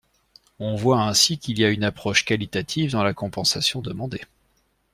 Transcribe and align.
On 0.57 0.75
voit 0.75 1.03
ainsi 1.03 1.37
qu’il 1.37 1.59
y 1.59 1.63
a 1.63 1.69
une 1.69 1.83
approche 1.83 2.25
qualitative 2.25 2.93
dans 2.93 3.03
la 3.03 3.13
compensation 3.13 3.81
demandée. 3.81 4.21